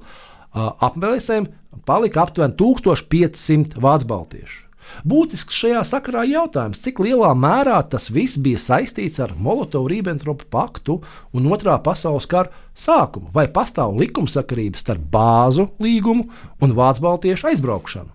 apmēsēm 0.52 1.48
palika 1.88 2.26
aptuveni 2.26 2.56
1500 2.60 3.80
vācu 3.80 4.08
baltiešu. 4.08 4.60
Būtisks 5.08 5.56
šajā 5.56 5.82
sakarā 5.88 6.24
jautājums, 6.28 6.80
cik 6.84 7.00
lielā 7.00 7.30
mērā 7.38 7.78
tas 7.88 8.10
viss 8.12 8.36
bija 8.36 8.60
saistīts 8.60 9.20
ar 9.24 9.32
Molotovu-Ribbentropa 9.40 10.48
paktu 10.52 10.98
un 11.32 11.48
Otrā 11.54 11.78
pasaules 11.82 12.28
kara 12.28 12.52
sākumu, 12.76 13.30
vai 13.32 13.46
pastāv 13.48 13.96
likumsakarības 14.00 14.84
starp 14.84 15.06
bāzu 15.12 15.70
līgumu 15.82 16.28
un 16.60 16.76
Vācu 16.76 17.06
baltiešu 17.06 17.52
aizbraukšanu. 17.52 18.10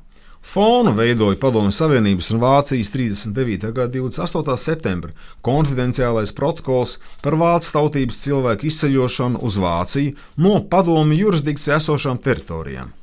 Fonu 0.48 0.94
veidoja 0.96 1.36
Padomju 1.42 1.74
Savienības 1.76 2.30
un 2.32 2.40
Vācijas 2.40 2.88
39. 2.94 3.66
gada 3.76 3.92
28. 3.92 4.54
septembra 4.56 5.12
konfidenciālais 5.44 6.32
protokols 6.38 6.94
par 7.20 7.36
vācu 7.36 7.74
tautības 7.76 8.22
cilvēku 8.24 8.70
izceļošanu 8.70 9.42
uz 9.44 9.58
Vāciju 9.60 10.14
no 10.46 10.62
padomju 10.72 11.18
jurisdikcijā 11.20 11.82
esošām 11.82 12.22
teritorijām. 12.24 12.94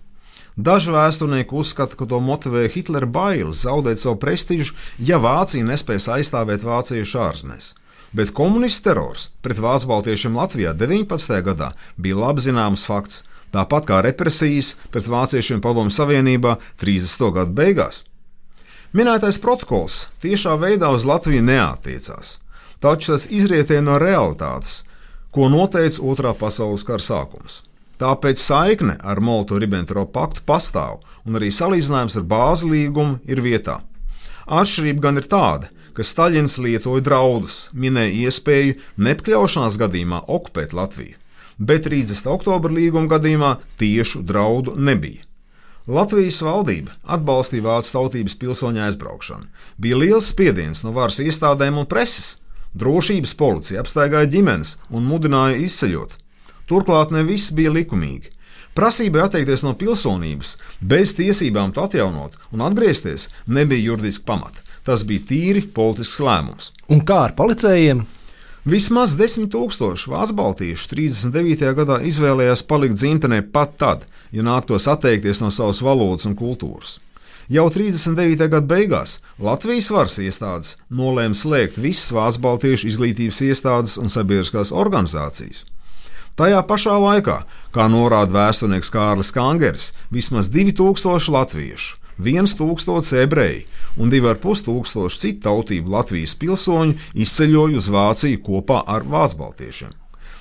Daži 0.57 0.95
vēsturnieki 0.97 1.53
uzskata, 1.61 1.99
ka 2.01 2.09
to 2.09 2.23
motivēja 2.25 2.73
Hitlera 2.79 3.11
bailes 3.19 3.67
zaudēt 3.67 4.01
savu 4.01 4.17
prestižu, 4.25 4.73
ja 4.97 5.21
Vācija 5.21 5.69
nespēs 5.69 6.09
aizstāvēt 6.17 6.65
vāciešu 6.65 7.21
ārzemēs. 7.27 7.75
Bet 8.17 8.33
komunistu 8.33 8.89
terors 8.89 9.29
pret 9.45 9.61
vācu 9.61 9.93
baltiešiem 9.93 10.41
Latvijā 10.41 10.73
19. 10.73 11.37
gadā 11.45 11.75
bija 12.01 12.25
labi 12.25 12.49
zināms 12.49 12.89
fakts, 12.89 13.27
tāpat 13.55 13.87
kā 13.89 14.01
represijas 14.05 14.75
pret 14.91 15.07
vāciešiem 15.11 15.63
Padomju 15.65 15.95
Savienībā 15.95 16.57
30. 16.83 17.31
gadu 17.39 17.55
beigās. 17.55 18.03
Minētais 18.95 19.41
protokols 19.43 20.05
tiešā 20.23 20.55
veidā 20.59 20.91
uz 20.95 21.07
Latviju 21.07 21.43
neatiecās, 21.43 22.39
taču 22.83 23.15
tas 23.15 23.27
izrietēja 23.27 23.83
no 23.83 23.99
realitātes, 23.99 24.83
ko 25.35 25.49
noteica 25.51 26.03
Otrā 26.07 26.35
pasaules 26.39 26.87
kara 26.87 27.03
sākums. 27.03 27.63
Tāpēc 27.99 28.39
saikne 28.39 28.97
ar 29.03 29.19
Molotovu-Ribbentropa 29.23 30.13
paktu 30.15 30.43
pastāv, 30.47 31.03
un 31.27 31.39
arī 31.39 31.51
salīdzinājums 31.55 32.19
ar 32.19 32.27
bāzi 32.31 32.71
līgumu 32.71 33.21
ir 33.27 33.43
vietā. 33.43 33.81
Atšķirība 34.47 35.07
gan 35.07 35.19
ir 35.19 35.29
tāda, 35.31 35.71
ka 35.95 36.07
Staļins 36.07 36.59
lietoja 36.63 37.03
draudus, 37.07 37.69
minēja 37.73 38.29
iespēju 38.29 38.79
nepakļaušanās 38.99 39.79
gadījumā 39.81 40.25
okupēt 40.27 40.75
Latviju, 40.75 41.19
bet 41.59 41.87
30. 41.89 42.27
oktobra 42.33 42.73
līguma 42.73 43.11
gadījumā 43.15 43.55
tiešu 43.81 44.23
draudu 44.27 44.75
nebija. 44.77 45.23
Latvijas 45.85 46.39
valdība 46.41 46.95
atbalstīja 47.05 47.67
vācu 47.67 47.91
tautības 47.93 48.39
pilsoņu 48.41 48.87
aizbraukšanu. 48.87 49.51
Bija 49.77 49.99
liels 50.01 50.31
spiediens 50.33 50.81
no 50.81 50.95
varas 50.97 51.21
iestādēm 51.21 51.77
un 51.83 51.89
preses. 51.91 52.39
Drošības 52.75 53.35
policija 53.39 53.83
apstaigāja 53.85 54.31
ģimenes 54.33 54.79
un 54.89 55.05
mudināja 55.07 55.61
izceļot. 55.61 56.17
Turklāt 56.67 57.13
ne 57.13 57.21
viss 57.29 57.53
bija 57.53 57.71
likumīgi. 57.75 58.33
Prasībai 58.75 59.27
atteikties 59.29 59.63
no 59.63 59.77
pilsonības, 59.79 60.57
bez 60.81 61.13
tiesībām 61.15 61.71
to 61.77 61.85
atjaunot 61.85 62.35
un 62.51 62.65
atgriezties, 62.67 63.29
nebija 63.47 63.93
juridiski 63.93 64.25
pamata. 64.27 64.65
Tas 64.85 65.05
bija 65.07 65.23
tīri 65.29 65.63
politisks 65.77 66.19
lēmums. 66.19 66.73
Un 66.91 67.05
kā 67.07 67.21
ar 67.29 67.37
policējiem? 67.39 68.03
Vismaz 68.65 69.13
10 69.21 69.51
tūkstoši 69.53 70.09
vācu 70.09 70.35
baltīšu 70.39 70.87
39. 70.89 71.65
gadā 71.77 71.99
izvēlējās 72.09 72.63
palikt 72.65 72.97
dzimtenē 72.97 73.43
pat 73.53 73.75
tad, 73.77 74.07
ja 74.33 74.41
nāktos 74.47 74.87
atteikties 74.89 75.43
no 75.43 75.51
savas 75.53 75.83
valodas 75.85 76.25
un 76.25 76.33
kultūras. 76.39 76.95
Jau 77.53 77.67
39. 77.69 78.39
gada 78.41 78.65
beigās 78.65 79.19
Latvijas 79.37 79.91
varas 79.93 80.17
iestādes 80.17 80.79
nolēma 80.89 81.37
slēgt 81.37 81.77
visas 81.77 82.09
vācu 82.17 82.41
baltīšu 82.47 82.89
izglītības 82.89 83.43
iestādes 83.45 83.99
un 84.01 84.09
sabiedriskās 84.09 84.73
organizācijas. 84.73 85.67
Tajā 86.41 86.65
pašā 86.65 86.97
laikā, 86.97 87.43
kā 87.69 87.85
norāda 87.93 88.33
vēsturnieks 88.33 88.89
Kārlis 88.97 89.35
Kangeris, 89.37 89.93
vismaz 90.09 90.49
2000 90.49 91.29
latviešu, 91.37 92.01
1000 92.19 93.13
ebreju 93.23 93.65
un 93.97 94.11
2500 94.11 95.19
citu 95.21 95.45
tautību 95.49 95.91
Latvijas 95.91 96.35
pilsoņu 96.39 96.97
izceļoja 97.15 97.77
uz 97.83 97.91
Vāciju 97.91 98.43
kopā 98.45 98.83
ar 98.87 99.07
Vācu-Baltiešiem. 99.07 99.93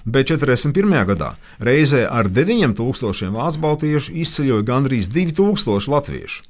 Bet 0.06 0.28
41. 0.28 1.06
gadā 1.08 1.30
reizē 1.64 2.04
ar 2.12 2.28
9000 2.28 3.32
vācu 3.32 3.62
baltiešu 3.64 4.18
izceļoja 4.20 4.66
gandrīz 4.68 5.08
2000 5.08 5.88
latviešu. 5.88 6.44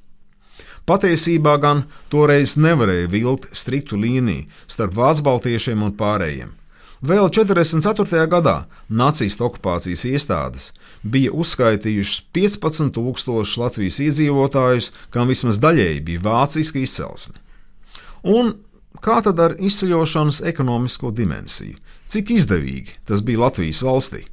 Patiesībā 0.90 1.54
gan 1.64 1.86
toreiz 2.12 2.58
nevarēja 2.60 3.12
vilkt 3.14 3.54
striktu 3.56 3.96
līniju 3.96 4.50
starp 4.68 4.98
vācu 4.98 5.24
baltiešiem 5.30 5.86
un 5.86 5.94
pārējiem. 5.96 6.50
Vēl 7.04 7.30
44. 7.36 8.26
gadā 8.32 8.66
nacistu 8.90 9.46
okupācijas 9.46 10.06
iestādes 10.08 10.72
bija 11.04 11.32
uzskaitījušas 11.32 12.24
15,000 12.34 13.60
Latvijas 13.60 14.00
iedzīvotājus, 14.04 14.92
kam 15.14 15.32
vismaz 15.32 15.60
daļēji 15.64 16.04
bija 16.08 16.24
vāciska 16.24 16.80
izcelsme. 16.80 17.40
Un 18.24 18.56
kā 19.04 19.20
tad 19.26 19.40
ar 19.44 19.58
izceļošanas 19.60 20.44
ekonomisko 20.48 21.12
dimensiju? 21.12 21.76
Cik 22.08 22.32
izdevīgi 22.38 23.02
tas 23.08 23.24
bija 23.26 23.46
Latvijas 23.48 23.84
valstī? 23.84 24.24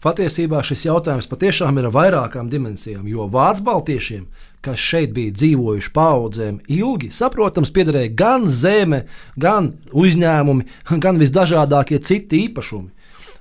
Patiesībā 0.00 0.62
šis 0.64 0.86
jautājums 0.86 1.28
patiešām 1.28 1.76
ir 1.76 1.90
ar 1.90 1.92
vairākām 1.92 2.48
dimensijām, 2.48 3.04
jo 3.08 3.26
vācu 3.28 3.66
baltiešiem 3.66 4.28
kas 4.64 4.80
šeit 4.82 5.12
bija 5.14 5.32
dzīvojuši 5.34 5.90
paudzēm 5.94 6.58
ilgi, 6.72 7.10
saprotams, 7.14 7.70
piederēja 7.74 8.12
gan 8.18 8.48
zeme, 8.50 9.04
gan 9.38 9.72
uzņēmumi, 9.92 10.66
gan 11.04 11.20
visdažādākie 11.20 12.00
citi 12.02 12.44
īpašumi. 12.48 12.90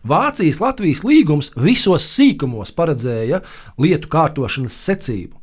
Vācijas 0.08 0.62
Latvijas 0.64 1.04
līgums 1.04 1.50
visos 1.60 2.06
sīkumos 2.14 2.72
paredzēja 2.78 3.42
lietu 3.82 4.08
kārtošanas 4.12 4.78
secību. 4.88 5.36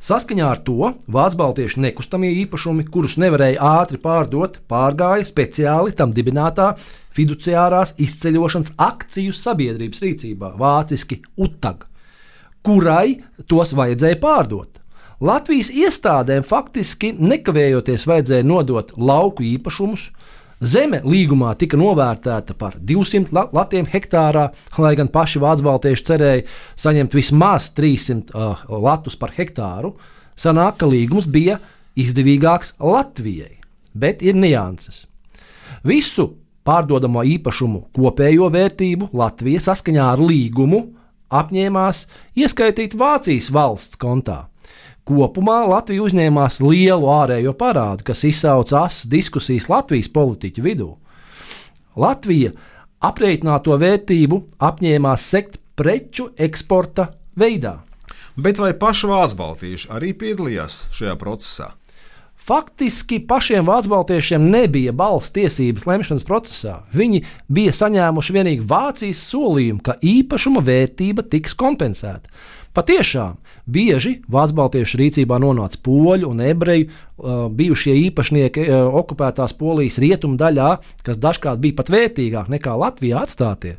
Saskaņā 0.00 0.46
ar 0.48 0.62
to 0.64 0.92
Vācu 1.12 1.36
baltiešu 1.40 1.82
nekustamie 1.84 2.30
īpašumi, 2.42 2.86
kurus 2.92 3.18
nevarēja 3.20 3.60
ātri 3.82 4.00
pārdot, 4.00 4.60
pārgāja 4.70 5.26
speciāli 5.28 5.92
tam 5.96 6.14
dibinātā 6.16 6.70
fiduciārās 7.16 7.92
izceļošanas 8.00 8.72
akciju 8.80 9.36
sabiedrības 9.36 10.02
rīcībā, 10.04 10.54
vāciski 10.60 11.20
UTAG, 11.36 11.84
kurai 12.64 13.18
tos 13.50 13.74
vajadzēja 13.76 14.20
pārdot. 14.22 14.80
Latvijas 15.20 15.70
iestādēm 15.72 16.44
faktiski 16.44 17.14
nekavējoties 17.16 18.04
vajadzēja 18.08 18.44
nodot 18.44 18.92
lauku 18.96 19.46
īpašumus. 19.48 20.10
Zeme 20.56 21.02
līgumā 21.04 21.50
tika 21.60 21.76
novērtēta 21.76 22.54
par 22.56 22.78
200 22.80 23.50
latiem 23.52 23.84
hektārā, 23.92 24.46
lai 24.80 24.94
gan 24.96 25.10
paši 25.12 25.42
vācu 25.42 25.66
baltieši 25.66 26.06
cerēja 26.08 26.46
saņemt 26.80 27.16
vismaz 27.16 27.68
300 27.76 28.32
uh, 28.32 28.62
latus 28.72 29.18
par 29.20 29.34
hektāru. 29.36 29.92
Sanāk, 30.36 30.78
ka 30.80 30.88
līgums 30.88 31.28
bija 31.28 31.58
izdevīgāks 31.96 32.74
Latvijai, 32.80 33.58
bet 33.92 34.24
ir 34.24 34.36
nianses. 34.36 35.04
Visu 35.84 36.30
pārdodamo 36.64 37.20
īpašumu 37.36 37.90
kopējo 37.96 38.48
vērtību 38.52 39.10
Latvija 39.12 39.60
saskaņā 39.68 40.08
ar 40.14 40.24
līgumu 40.24 40.86
apņēmās 41.36 42.06
ieskaitīt 42.38 42.96
Vācijas 42.96 43.52
valsts 43.52 44.00
kontā. 44.00 44.46
Kopumā 45.06 45.60
Latvija 45.70 46.02
uzņēmās 46.02 46.58
lielu 46.64 47.06
ārējo 47.14 47.52
parādu, 47.54 48.02
kas 48.08 48.24
izsauca 48.26 48.80
asas 48.88 49.06
diskusijas 49.06 49.68
Latvijas 49.70 50.10
politiķu 50.10 50.64
vidū. 50.64 50.88
Latvija 51.94 52.50
aprēķināto 53.06 53.76
vērtību 53.78 54.40
apņēmās 54.66 55.28
sekt 55.30 55.60
preču 55.78 56.32
eksporta 56.34 57.12
veidā. 57.38 57.78
Bet 58.36 58.58
vai 58.58 58.72
paši 58.74 59.08
Vācu 59.12 59.38
baltiķi 59.38 59.90
arī 59.94 60.10
piedalījās 60.18 60.88
šajā 60.96 61.14
procesā? 61.20 61.70
Faktiski 62.46 63.16
pašiem 63.26 63.66
vācu 63.66 63.90
baltiešiem 63.90 64.44
nebija 64.52 64.92
balss 64.94 65.32
tiesības 65.34 65.86
lemšanas 65.88 66.26
procesā. 66.26 66.76
Viņi 66.94 67.24
bija 67.50 67.72
saņēmuši 67.74 68.36
tikai 68.36 68.52
Vācijas 68.70 69.22
solījumu, 69.32 69.82
ka 69.82 69.96
īpašuma 69.98 70.62
vērtība 70.62 71.24
tiks 71.26 71.56
kompensēta. 71.58 72.30
Patiešām 72.76 73.38
bieži 73.64 74.18
Vācu 74.28 74.52
baltiešu 74.58 74.98
rīcībā 75.00 75.38
nonāca 75.40 75.78
poļu 75.80 76.28
un 76.28 76.42
ebreju 76.44 76.90
uh, 76.90 77.46
bijušie 77.48 77.94
īpašnieki 78.10 78.66
uh, 78.68 78.90
okupētās 79.00 79.56
polijas 79.56 79.96
rietumu 80.02 80.36
daļā, 80.36 80.74
kas 81.06 81.16
dažkārt 81.16 81.62
bija 81.62 81.78
pat 81.78 81.88
vērtīgāk 81.94 82.50
nekā 82.52 82.74
Latvijā 82.76 83.22
atstātie. 83.24 83.78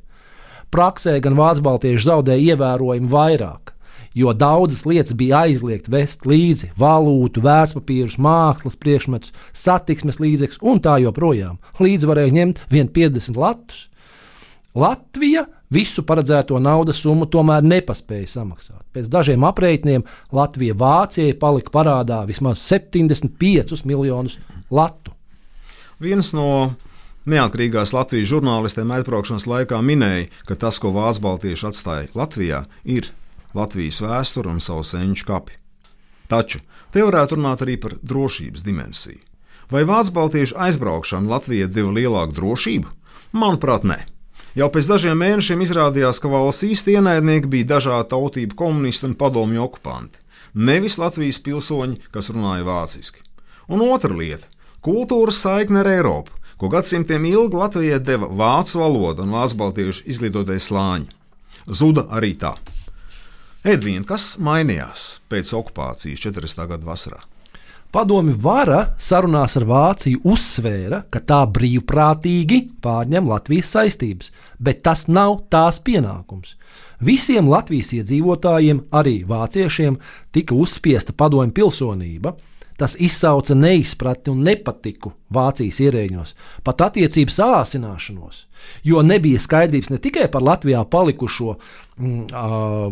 Praksē 0.74 1.20
gan 1.22 1.38
Vācu 1.38 1.62
baltieši 1.68 2.08
zaudēja 2.08 2.56
ievērojami 2.56 3.12
vairāk, 3.12 3.75
jo 4.18 4.34
daudzas 4.34 4.82
lietas 4.89 5.13
bija 5.20 5.44
aizliegts 5.46 5.94
vest 5.94 6.25
līdzi- 6.25 6.72
valūtu, 6.84 7.44
vērtspapīrus, 7.46 8.18
mākslas 8.18 8.80
priekšmetus, 8.82 9.32
satiksmes 9.54 10.18
līdzekļus 10.18 10.63
un 10.66 10.82
tā 10.82 10.98
joprojām. 11.06 11.62
Līdzi 11.77 12.10
varēja 12.10 12.34
ņemt 12.39 12.66
1,50 12.74 13.38
latus. 13.38 13.86
Latvija 14.74 15.46
visu 15.74 16.04
paredzēto 16.08 16.60
naudas 16.64 17.02
summu 17.04 17.28
tomēr 17.32 17.66
nepaspēja 17.66 18.30
samaksāt. 18.38 18.82
Pēc 18.96 19.10
dažiem 19.12 19.46
aprēķiniem 19.48 20.06
Latvija 20.36 20.76
Vācijai 20.78 21.36
palika 21.40 21.74
parādā 21.74 22.24
vismaz 22.28 22.64
75 22.64 23.84
miljonus 23.86 24.38
latu. 24.72 25.14
Viens 26.00 26.34
no 26.38 26.74
neatkarīgās 27.28 27.94
Latvijas 27.96 28.30
žurnālistiem 28.32 28.92
aizbraukšanas 28.98 29.48
laikā 29.50 29.80
minēja, 29.84 30.28
ka 30.48 30.56
tas, 30.56 30.80
ko 30.80 30.94
Vācu 30.96 31.24
baltieši 31.26 31.70
atstāja 31.72 32.12
Latvijā, 32.16 32.66
ir 32.86 33.12
Latvijas 33.58 34.02
vēsture 34.04 34.52
un 34.52 34.62
savu 34.64 34.86
senču 34.88 35.28
kapi. 35.28 35.58
Taču 36.32 36.62
te 36.92 37.04
varētu 37.04 37.38
runāt 37.38 37.64
arī 37.64 37.78
par 37.82 37.98
drošības 38.04 38.64
dimensiju. 38.64 39.20
Vai 39.72 39.84
Vācu 39.88 40.14
baltiešu 40.16 40.56
aizbraukšana 40.64 41.28
Latvijai 41.28 41.68
deva 41.72 41.92
lielāku 41.96 42.38
drošību? 42.38 42.94
Manuprāt, 43.36 43.84
nē. 43.84 44.06
Jau 44.58 44.72
pēc 44.74 44.88
dažiem 44.90 45.20
mēnešiem 45.22 45.60
izrādījās, 45.62 46.18
ka 46.18 46.32
valsts 46.34 46.66
īsti 46.66 46.96
ienaidnieki 46.98 47.50
bija 47.52 47.68
dažādu 47.76 48.08
tautību 48.16 48.56
komunisti 48.58 49.06
un 49.06 49.14
padomju 49.20 49.62
okupanti, 49.62 50.18
nevis 50.58 50.96
Latvijas 50.98 51.38
pilsoņi, 51.46 52.00
kas 52.10 52.32
runāja 52.34 52.66
vāciski. 52.66 53.22
Un 53.70 53.84
otra 53.86 54.10
lieta- 54.18 54.50
kultūras 54.88 55.44
saikne 55.46 55.84
ar 55.84 55.92
Eiropu, 55.92 56.34
ko 56.58 56.72
gadsimtiem 56.74 57.26
ilgi 57.30 57.56
Latvijai 57.56 58.00
deva 58.00 58.26
vācu 58.26 58.82
valoda 58.82 59.22
un 59.22 59.30
vācu 59.30 59.56
baltiešu 59.62 60.08
izglītotie 60.10 60.58
slāņi. 60.58 61.08
Zuda 61.70 62.08
arī 62.10 62.34
tā. 62.36 62.58
Edvīna, 63.64 64.08
kas 64.08 64.38
mainījās 64.38 65.20
pēc 65.30 65.54
okupācijas 65.54 66.20
40. 66.20 66.68
gada 66.68 66.84
vasarā? 66.84 67.22
Padomi 67.98 68.36
vara 68.38 68.92
sarunās 69.01 69.56
ar 69.58 69.63
Vāciju 69.66 70.20
uzsvēra, 70.30 71.00
ka 71.10 71.18
tā 71.18 71.39
brīvprātīgi 71.50 72.60
pārņem 72.86 73.25
Latvijas 73.25 73.72
saistības, 73.74 74.27
bet 74.62 74.84
tas 74.86 75.08
nav 75.10 75.39
tās 75.50 75.80
pienākums. 75.82 76.51
Visiem 77.01 77.50
Latvijas 77.50 77.96
iedzīvotājiem, 77.98 78.84
arī 78.94 79.16
vāciešiem, 79.25 79.98
tika 80.30 80.54
uzspiesta 80.54 81.16
padomju 81.18 81.56
pilsonība, 81.58 82.36
Tas 82.78 82.94
izsauca 83.02 83.56
neizpratni 83.58 84.30
un 84.34 84.44
nepatiku 84.46 85.12
Vācijas 85.34 85.80
ierēģos, 85.82 86.36
pat 86.64 86.84
attiecību 86.86 87.34
sāsināšanos, 87.34 88.44
jo 88.86 89.02
nebija 89.02 89.42
skaidrības 89.42 89.90
ne 89.92 89.98
tikai 90.04 90.28
par 90.32 90.46
Latvijā 90.46 90.84
palikušo 90.86 91.56
mm, 91.56 92.22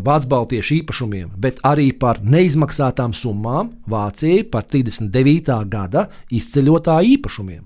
vācu 0.04 0.32
baltiešu 0.34 0.74
īpašumiem, 0.80 1.30
bet 1.38 1.62
arī 1.64 1.92
par 1.94 2.18
neizmaksātām 2.20 3.14
summām 3.14 3.76
Vācijai 3.86 4.42
par 4.50 4.66
39. 4.66 5.54
gada 5.70 6.08
izceļotāju 6.34 7.14
īpašumiem. 7.16 7.64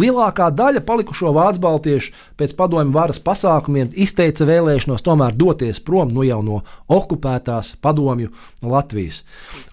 Lielākā 0.00 0.48
daļa 0.50 0.82
palikušo 0.86 1.30
vācu 1.36 1.60
baltiešu 1.62 2.14
pēc 2.38 2.54
padomju 2.58 2.94
varas 2.94 3.20
pasākumiem 3.22 3.92
izteica 3.94 4.46
vēlēšanos 4.48 5.04
tomēr 5.06 5.36
doties 5.38 5.78
prom 5.84 6.10
no 6.14 6.24
jau 6.26 6.40
no 6.42 6.62
okupētās 6.90 7.76
padomju 7.84 8.32
Latvijas. 8.62 9.22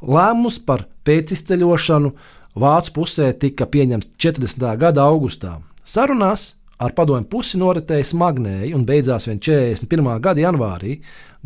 Lēmums 0.02 0.62
par 0.66 0.86
pēcizceļošanu 1.06 2.14
Vācu 2.52 2.92
pusē 2.98 3.30
tika 3.40 3.64
pieņemts 3.64 4.10
40. 4.20 4.66
gada 4.76 5.06
augustā. 5.08 5.54
Sarunās 5.88 6.50
ar 6.82 6.92
padomju 6.98 7.30
pusi 7.32 7.60
noritēja 7.62 8.10
smagnēji 8.10 8.74
un 8.76 8.84
beidzās 8.86 9.30
vien 9.30 9.40
41. 9.40 10.10
gada 10.20 10.44
janvārī. 10.44 10.98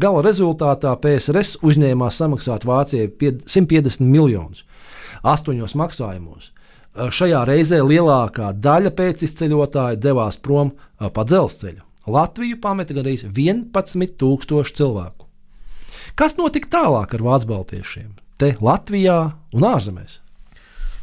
Gala 0.01 0.23
rezultātā 0.25 0.95
PSRS 0.99 1.59
uzņēmās 1.63 2.17
samaksāt 2.19 2.65
Vācijai 2.65 3.11
150 3.13 4.01
miljonus 4.01 4.65
astoņos 5.25 5.77
maksājumos. 5.77 6.51
Eh, 6.95 7.09
šajā 7.11 7.41
reizē 7.43 7.81
lielākā 7.83 8.53
daļa 8.55 8.93
pēcizceļotāju 8.95 9.99
devās 9.99 10.37
prom 10.39 10.71
eh, 10.71 11.09
pa 11.11 11.25
dzelzceļu. 11.27 11.83
Latviju 12.07 12.59
pameta 12.63 12.95
gandrīz 12.95 13.25
11,000 13.27 14.71
cilvēku. 14.77 15.27
Kas 16.15 16.37
notika 16.39 16.71
tālāk 16.77 17.17
ar 17.17 17.25
vācu 17.25 17.49
baltiešiem? 17.49 18.13
Te 18.39 18.53
Latvijā 18.63 19.17
un 19.51 19.67
ārzemēs. 19.67 20.21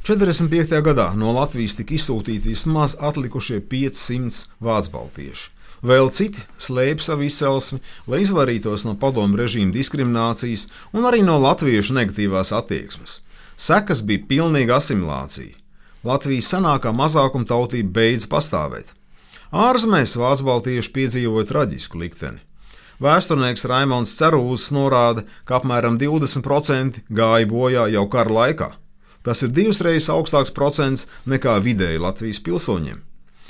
45. 0.08 0.80
gadā 0.86 1.10
no 1.18 1.34
Latvijas 1.36 1.76
tika 1.76 1.92
izsūtīti 1.98 2.54
vismaz 2.54 2.96
atlikušie 2.96 3.60
500 3.68 4.46
vācu 4.64 4.96
baltieši. 4.96 5.50
Vēl 5.82 6.08
citi 6.14 6.46
slēpj 6.62 7.04
savu 7.04 7.26
izcelsmi, 7.26 7.82
lai 8.08 8.22
izvairītos 8.22 8.86
no 8.86 8.94
padomu 8.96 9.36
režīma 9.36 9.74
diskriminācijas 9.74 10.68
un 10.94 11.04
arī 11.10 11.20
no 11.26 11.36
latviešu 11.42 11.98
negatīvās 11.98 12.54
attieksmes. 12.56 13.18
Sekas 13.58 14.00
bija 14.06 14.24
pilnīga 14.30 14.78
asimilācija. 14.78 15.58
Latvijas 16.02 16.48
senākā 16.50 16.90
mazākuma 16.90 17.46
tautība 17.46 17.92
beidz 18.00 18.26
pastāvēt. 18.26 18.88
Ārzemēs 19.54 20.16
Vācu 20.18 20.48
baltieši 20.48 20.90
piedzīvoja 20.96 21.46
traģisku 21.46 22.00
likteni. 22.00 22.42
Vēsturnieks 23.02 23.66
Raimons 23.70 24.14
Cerūzs 24.18 24.72
norāda, 24.74 25.22
ka 25.46 25.60
apmēram 25.60 25.98
20% 26.00 27.02
gāja 27.10 27.48
bojā 27.50 27.86
jau 27.94 28.04
kara 28.10 28.34
laikā. 28.38 28.68
Tas 29.22 29.44
ir 29.46 29.54
divas 29.54 29.78
reizes 29.82 30.10
augstāks 30.10 30.54
procents 30.54 31.06
nekā 31.26 31.54
vidēji 31.62 32.02
Latvijas 32.02 32.42
pilsoņiem. 32.42 32.98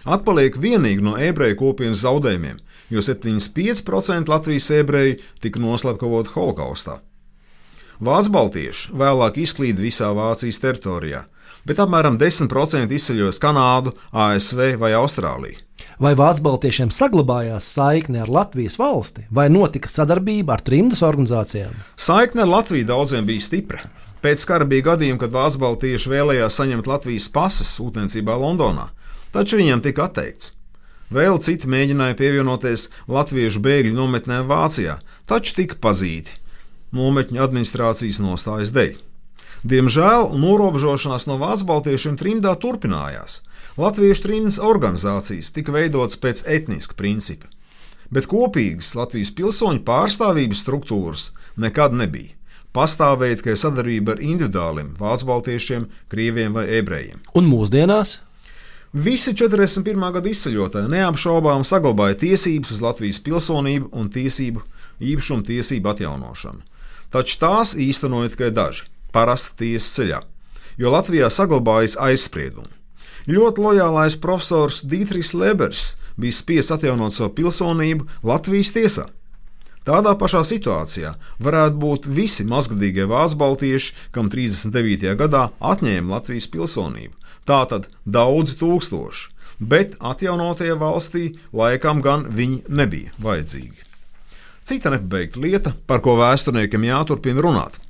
Atpaliek 0.05 0.57
vienīgi 0.59 1.05
no 1.05 1.17
ebreju 1.17 1.57
kopienas 1.61 2.03
zaudējumiem, 2.05 2.59
jo 2.93 3.01
75% 3.01 4.29
Latvijas 4.29 4.71
ebreju 4.77 5.19
tika 5.41 5.63
noslapkavoti 5.63 6.35
holokaustā. 6.35 6.99
Vācu 8.03 8.33
baltieši 8.35 8.97
vēlāk 8.99 9.39
izklīda 9.41 9.85
visā 9.85 10.11
Vācijas 10.17 10.59
teritorijā, 10.61 11.23
bet 11.69 11.81
apmēram 11.83 12.19
10% 12.21 12.93
izceļojas 12.97 13.41
Kanādu, 13.43 13.95
ASV 14.13 14.77
vai 14.81 14.93
Austrāliju. 14.99 15.61
Vai 16.03 16.15
Vācu 16.19 16.43
baltiešiem 16.47 16.91
saglabājās 16.95 17.67
saikne 17.77 18.23
ar 18.23 18.31
Latvijas 18.33 18.79
valsti, 18.81 19.27
vai 19.31 19.49
notika 19.53 19.91
sadarbība 19.91 20.57
ar 20.57 20.65
trimdas 20.65 21.03
organizācijām? 21.07 21.75
Saikne 21.99 22.45
ar 22.47 22.51
Latviju 22.51 22.89
daudziem 22.89 23.27
bija 23.29 23.45
stipra. 23.45 23.85
Pēc 24.23 24.45
kara 24.47 24.67
bija 24.69 24.93
gadījumi, 24.93 25.19
kad 25.19 25.35
Vācu 25.35 25.61
baltieši 25.63 26.11
vēlējās 26.13 26.59
saņemt 26.61 26.91
Latvijas 26.91 27.29
pases 27.35 27.71
sūtniecībā 27.77 28.37
Londonā, 28.39 28.91
taču 29.35 29.59
viņiem 29.59 29.83
tika 29.83 30.07
atteikts. 30.07 30.53
Vēl 31.13 31.37
citi 31.45 31.69
mēģināja 31.69 32.17
pievienoties 32.17 32.87
latviešu 33.11 33.61
bēgļu 33.61 33.93
nometnēm 33.99 34.47
Vācijā, 34.49 34.97
taču 35.29 35.59
tika 35.59 35.77
pazīti 35.83 36.39
nometņu 36.97 37.43
administrācijas 37.43 38.21
nostājas 38.23 38.73
dēļ. 38.73 38.95
Diemžēl 39.63 40.33
norobežošanās 40.43 41.29
no 41.31 41.37
vācu 41.39 41.69
baltiešiem 41.69 42.17
trimdā 42.19 42.57
turpinājās. 42.59 43.43
Latviešu 43.79 44.25
trimdas 44.25 44.59
organizācijas 44.59 45.53
tika 45.55 45.73
veidotas 45.73 46.19
pēc 46.19 46.43
etniska 46.51 46.97
principa, 46.99 47.47
bet 48.11 48.27
kopīgas 48.27 48.91
Latvijas 48.99 49.31
pilsoņu 49.39 49.85
pārstāvības 49.87 50.65
struktūras 50.67 51.29
nekad 51.55 51.95
nebija. 51.95 52.35
Pastāvēja 52.75 53.39
tikai 53.39 53.55
sadarbība 53.61 54.17
ar 54.17 54.23
individuāliem 54.25 54.95
vācu 54.99 55.29
baltiešiem, 55.31 55.87
krieviem 56.11 56.57
vai 56.57 56.67
ebrejiem. 56.81 57.21
Un 57.39 57.47
mūsdienās? 57.47 58.19
Visi 58.93 59.31
41. 59.37 60.09
gada 60.17 60.29
izceļotāji 60.29 60.91
neapšaubām 60.91 61.63
saglabāja 61.69 62.19
tiesības 62.25 62.75
uz 62.75 62.81
Latvijas 62.83 63.23
pilsonību 63.23 63.93
un 63.95 64.11
tiesību 64.13 64.65
īpašumu 64.99 65.47
tiesību 65.49 65.93
atjaunošanu. 65.93 66.67
Taču 67.13 67.39
tās 67.39 67.77
īstenoja 67.77 68.33
tikai 68.35 68.51
daži 68.57 68.89
parasti 69.13 69.65
tiesas 69.65 69.91
ceļā, 69.97 70.21
jo 70.81 70.93
Latvijā 70.93 71.31
saglabājas 71.31 71.99
aizspriedumi. 72.01 72.73
Ļoti 73.31 73.63
lojālais 73.63 74.17
profesors 74.19 74.81
Dītris 74.83 75.31
Lebers 75.39 75.93
bija 76.19 76.35
spiests 76.35 76.75
atjaunot 76.75 77.15
savu 77.15 77.31
pilsonību 77.37 78.09
Latvijas 78.27 78.73
tiesā. 78.75 79.07
Tādā 79.87 80.13
pašā 80.19 80.45
situācijā 80.47 81.17
varētu 81.43 81.79
būt 81.83 82.07
visi 82.07 82.45
mazgadīgie 82.47 83.07
vācu 83.11 83.39
baltieši, 83.39 83.95
kam 84.15 84.31
39. 84.31 85.15
gadā 85.19 85.49
atņēma 85.59 86.17
Latvijas 86.17 86.47
pilsonību. 86.51 87.15
Tātad 87.47 87.89
daudzi 88.07 88.55
tūkstoši, 88.61 89.31
bet 89.59 89.97
atjaunotajā 89.99 90.77
valstī 90.79 91.25
laikam 91.51 92.03
gan 92.03 92.29
viņi 92.31 92.63
nebija 92.71 93.15
vajadzīgi. 93.23 93.89
Cita 94.63 94.93
nepabeigta 94.95 95.43
lieta, 95.43 95.73
par 95.91 95.99
ko 96.05 96.15
vēsturniekiem 96.21 96.87
jāturpina 96.87 97.43
runāt. 97.43 97.81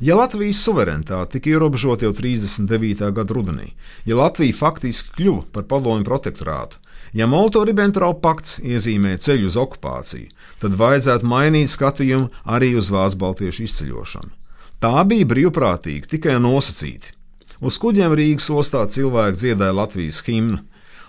Ja 0.00 0.14
Latvijas 0.16 0.62
suverenitāte 0.64 1.34
tika 1.36 1.50
ierobežota 1.52 2.06
jau 2.06 2.14
39. 2.16 3.10
gada 3.12 3.34
rudenī, 3.36 3.74
ja 4.08 4.16
Latvija 4.16 4.56
faktiski 4.56 5.12
kļuva 5.18 5.42
par 5.52 5.66
padomju 5.68 6.06
protektorātu, 6.08 6.78
ja 7.12 7.26
Molto-Ribbentrop 7.28 8.22
pakts 8.24 8.62
iezīmē 8.64 9.18
ceļu 9.20 9.50
uz 9.50 9.58
okupāciju, 9.60 10.30
tad 10.62 10.78
vajadzētu 10.80 11.28
mainīt 11.28 11.68
skatījumu 11.68 12.30
arī 12.48 12.72
uz 12.80 12.88
Vācu 12.88 13.20
baltiešu 13.20 13.66
izceļošanu. 13.66 14.32
Tā 14.80 15.04
bija 15.04 15.28
brīvprātīga, 15.28 16.08
tikai 16.14 16.38
nosacīta. 16.40 17.12
Uz 17.60 17.76
kuģiem 17.76 18.16
Rīgas 18.16 18.48
ostā 18.56 18.86
cilvēki 18.88 19.36
dziedāja 19.36 19.76
Latvijas 19.76 20.22
himnu. 20.24 20.62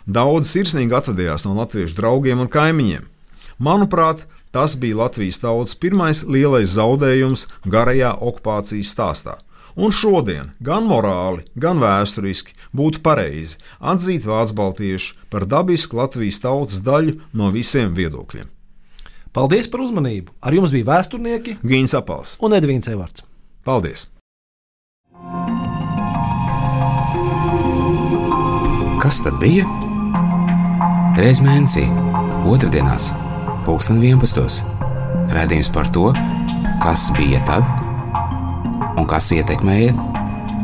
Daudz 0.03 0.51
sirsnīgi 0.51 0.97
atvadījās 0.97 1.47
no 1.47 1.55
latviešu 1.55 1.95
draugiem 1.95 2.43
un 2.43 2.51
kaimiņiem. 2.51 3.07
Manuprāt, 3.63 4.25
Tas 4.51 4.75
bija 4.75 4.97
Latvijas 4.99 5.39
tautas 5.39 5.77
pirmais 5.79 6.25
lielais 6.27 6.73
zaudējums 6.75 7.47
garajā 7.63 8.11
okupācijas 8.19 8.91
stāstā. 8.91 9.37
Un 9.79 9.93
šodien, 9.95 10.51
gan 10.59 10.83
morāli, 10.83 11.45
gan 11.55 11.79
vēsturiski, 11.79 12.51
būtu 12.75 12.99
pareizi 13.05 13.55
atzīt 13.79 14.27
Vācu 14.27 14.57
baltiešu 14.57 15.15
par 15.31 15.47
dabisku 15.47 15.95
Latvijas 15.95 16.41
tautas 16.43 16.81
daļu 16.83 17.21
no 17.31 17.47
visiem 17.55 17.95
viedokļiem. 17.95 18.49
Paldies 19.31 19.71
par 19.71 19.85
uzmanību! 19.85 20.33
Ar 20.43 20.51
jums 20.51 20.73
bija 20.75 20.89
vēsturnieki 20.91 21.61
Gīns 21.63 21.95
Apals. 21.95 22.35
un 22.43 22.51
Edvīns 22.51 22.91
Evarts. 22.91 23.23
Paldies! 23.63 24.09
Kas 29.01 29.23
tad 29.23 29.39
bija? 29.39 29.63
Reiz 31.15 31.39
mēnesī, 31.43 31.87
otrdienās, 32.47 33.13
pulksten 33.65 34.01
11. 34.01 34.63
Radījums 35.31 35.69
par 35.73 35.89
to, 35.95 36.09
kas 36.83 37.09
bija 37.17 37.41
tad 37.47 37.67
un 38.97 39.07
kas 39.09 39.31
ietekmēja 39.35 39.93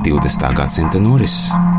20. 0.06 0.48
gadsimta 0.58 1.02
norises. 1.02 1.77